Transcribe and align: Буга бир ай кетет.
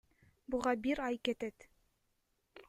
Буга 0.53 0.73
бир 0.85 1.01
ай 1.09 1.19
кетет. 1.29 1.69